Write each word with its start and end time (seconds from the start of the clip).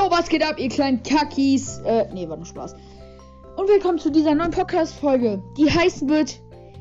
was 0.00 0.28
geht 0.28 0.42
ab, 0.42 0.58
ihr 0.58 0.68
kleinen 0.68 1.02
Kakis? 1.02 1.78
Äh, 1.84 2.06
nee, 2.12 2.28
war 2.28 2.36
nur 2.36 2.46
Spaß. 2.46 2.74
Und 3.56 3.68
willkommen 3.68 3.98
zu 3.98 4.10
dieser 4.10 4.34
neuen 4.34 4.50
Podcast-Folge, 4.50 5.42
die 5.56 5.70
heißen 5.70 6.08
wird 6.08 6.40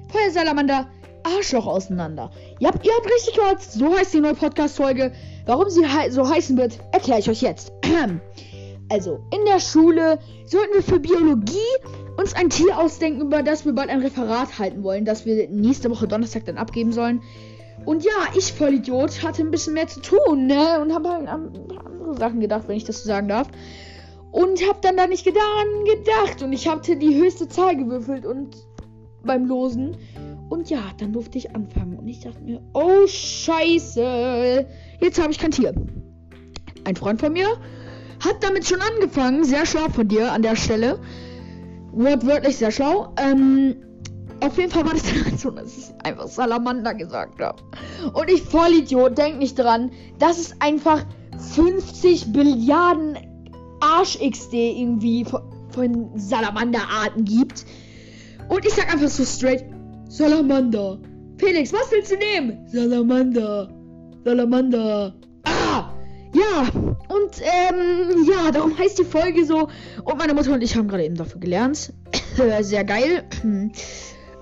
Feuersalamander 0.09 0.87
Arschloch 1.23 1.65
auseinander. 1.65 2.31
Ihr 2.59 2.67
habt, 2.67 2.85
ihr 2.85 2.91
habt 2.93 3.05
richtig 3.05 3.35
gehört, 3.35 3.61
so 3.61 3.95
heißt 3.95 4.13
die 4.13 4.19
neue 4.19 4.33
Podcast-Folge. 4.33 5.13
Warum 5.45 5.69
sie 5.69 5.85
hei 5.85 6.09
so 6.09 6.27
heißen 6.27 6.57
wird, 6.57 6.77
erkläre 6.91 7.19
ich 7.19 7.29
euch 7.29 7.41
jetzt. 7.41 7.71
also, 8.89 9.19
in 9.33 9.45
der 9.45 9.59
Schule 9.59 10.19
sollten 10.45 10.73
wir 10.73 10.83
für 10.83 10.99
Biologie 10.99 11.57
uns 12.17 12.33
ein 12.33 12.49
Tier 12.49 12.77
ausdenken, 12.77 13.21
über 13.21 13.43
das 13.43 13.65
wir 13.65 13.73
bald 13.73 13.89
ein 13.89 14.01
Referat 14.01 14.59
halten 14.59 14.83
wollen, 14.83 15.05
das 15.05 15.25
wir 15.25 15.47
nächste 15.49 15.89
Woche 15.89 16.07
Donnerstag 16.07 16.45
dann 16.45 16.57
abgeben 16.57 16.91
sollen. 16.91 17.21
Und 17.85 18.03
ja, 18.03 18.11
ich 18.37 18.53
Vollidiot 18.53 19.23
hatte 19.23 19.41
ein 19.41 19.51
bisschen 19.51 19.73
mehr 19.73 19.87
zu 19.87 20.01
tun, 20.01 20.47
ne? 20.47 20.79
Und 20.81 20.93
habe 20.93 21.09
halt 21.09 21.27
an 21.27 21.51
andere 22.11 22.19
Sachen 22.19 22.39
gedacht, 22.39 22.67
wenn 22.67 22.77
ich 22.77 22.83
das 22.83 23.03
so 23.03 23.07
sagen 23.07 23.27
darf. 23.27 23.47
Und 24.31 24.61
habe 24.67 24.79
dann 24.81 24.95
da 24.95 25.07
nicht 25.07 25.27
daran 25.27 25.85
gedacht. 25.85 26.41
Und 26.41 26.53
ich 26.53 26.67
hatte 26.67 26.95
die 26.95 27.15
höchste 27.15 27.47
Zahl 27.49 27.75
gewürfelt 27.75 28.25
und 28.25 28.55
beim 29.23 29.45
Losen. 29.45 29.97
Und 30.49 30.69
ja, 30.69 30.83
dann 30.99 31.13
durfte 31.13 31.37
ich 31.37 31.53
anfangen. 31.55 31.97
Und 31.97 32.07
ich 32.07 32.21
dachte 32.21 32.41
mir, 32.41 32.61
oh 32.73 33.05
Scheiße, 33.07 34.65
jetzt 34.99 35.21
habe 35.21 35.31
ich 35.31 35.39
kein 35.39 35.51
Tier. 35.51 35.73
Ein 36.85 36.95
Freund 36.95 37.19
von 37.19 37.33
mir 37.33 37.47
hat 38.23 38.37
damit 38.41 38.65
schon 38.65 38.79
angefangen. 38.81 39.43
Sehr 39.43 39.65
schlau 39.65 39.89
von 39.89 40.07
dir 40.07 40.31
an 40.31 40.41
der 40.41 40.55
Stelle. 40.55 40.99
Wortwörtlich 41.91 42.57
sehr 42.57 42.71
schlau. 42.71 43.13
Ähm, 43.17 43.75
auf 44.41 44.57
jeden 44.57 44.71
Fall 44.71 44.85
war 44.85 44.93
das 44.93 45.03
dann 45.23 45.37
so, 45.37 45.51
dass 45.51 45.77
ich 45.77 45.91
einfach 46.03 46.27
Salamander 46.27 46.93
gesagt 46.93 47.41
habe. 47.41 47.61
Und 48.13 48.29
ich 48.29 48.41
Vollidiot, 48.41 49.17
denk 49.17 49.39
nicht 49.39 49.57
dran, 49.57 49.91
dass 50.19 50.39
es 50.39 50.59
einfach 50.61 51.05
50 51.41 52.27
Milliarden 52.27 53.17
Arsch-XD 53.81 54.53
irgendwie 54.53 55.25
von, 55.25 55.41
von 55.69 56.11
Salamanderarten 56.17 57.25
gibt. 57.25 57.65
Und 58.49 58.65
ich 58.65 58.73
sag 58.73 58.93
einfach 58.93 59.09
so 59.09 59.23
straight, 59.23 59.65
Salamander. 60.07 60.99
Felix, 61.37 61.73
was 61.73 61.91
willst 61.91 62.11
du 62.11 62.17
nehmen? 62.17 62.67
Salamander. 62.67 63.69
Salamander. 64.23 65.15
Ah! 65.43 65.91
Ja, 66.33 66.69
und 67.09 67.41
ähm, 67.41 68.25
ja, 68.29 68.51
darum 68.51 68.77
heißt 68.77 68.99
die 68.99 69.03
Folge 69.03 69.45
so. 69.45 69.67
Und 70.03 70.17
meine 70.17 70.33
Mutter 70.33 70.53
und 70.53 70.61
ich 70.61 70.75
haben 70.75 70.87
gerade 70.87 71.05
eben 71.05 71.15
dafür 71.15 71.39
gelernt. 71.39 71.93
Sehr 72.61 72.83
geil. 72.83 73.23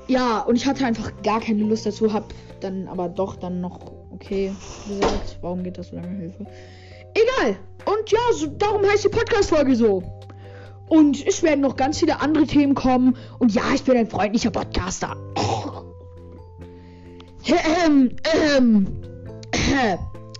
ja, 0.07 0.41
und 0.41 0.55
ich 0.55 0.65
hatte 0.65 0.85
einfach 0.85 1.11
gar 1.23 1.39
keine 1.39 1.63
Lust 1.63 1.85
dazu, 1.85 2.13
hab 2.13 2.33
dann 2.59 2.87
aber 2.87 3.09
doch 3.09 3.37
dann 3.37 3.61
noch 3.61 3.79
okay 4.11 4.51
gesagt. 4.87 5.37
Warum 5.41 5.63
geht 5.63 5.77
das 5.77 5.89
so 5.89 5.95
lange 5.95 6.17
Hilfe? 6.17 6.45
Egal. 7.39 7.57
Und 7.85 8.11
ja, 8.11 8.19
so, 8.33 8.47
darum 8.47 8.85
heißt 8.85 9.05
die 9.05 9.09
Podcast-Folge 9.09 9.75
so. 9.75 10.03
Und 10.87 11.25
es 11.25 11.43
werden 11.43 11.61
noch 11.61 11.75
ganz 11.75 11.99
viele 11.99 12.19
andere 12.19 12.45
Themen 12.45 12.75
kommen. 12.75 13.15
Und 13.37 13.53
ja, 13.53 13.63
ich 13.73 13.83
bin 13.83 13.97
ein 13.97 14.07
freundlicher 14.07 14.51
Podcaster. 14.51 15.15
Ähm, 17.85 18.15
ähm, 18.33 18.87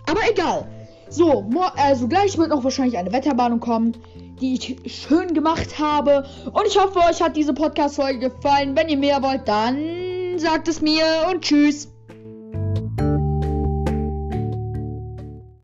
aber 0.06 0.20
egal. 0.30 0.68
So, 1.10 1.50
also 1.76 2.08
gleich 2.08 2.38
wird 2.38 2.50
noch 2.50 2.64
wahrscheinlich 2.64 2.98
eine 2.98 3.12
Wetterwarnung 3.12 3.60
kommen, 3.60 3.94
die 4.42 4.54
ich 4.54 4.78
schön 4.94 5.34
gemacht 5.34 5.80
habe. 5.80 6.26
Und 6.52 6.68
ich 6.68 6.78
hoffe, 6.80 7.00
euch 7.00 7.22
hat 7.22 7.36
diese 7.36 7.54
Podcast-Folge 7.54 8.30
gefallen. 8.30 8.76
Wenn 8.76 8.90
ihr 8.90 8.98
mehr 8.98 9.24
wollt, 9.24 9.48
dann 9.48 10.38
sagt 10.38 10.68
es 10.68 10.82
mir 10.82 11.04
und 11.32 11.42
tschüss. 11.42 11.90